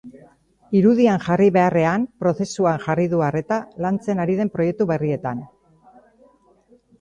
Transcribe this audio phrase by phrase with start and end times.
[0.77, 5.45] Irudian jarri beharrean, prozesuan jarri du arreta lantzen ari den proiektu berrietan.